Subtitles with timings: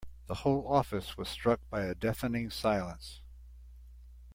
[0.25, 3.21] The whole office was struck by a deafening silence.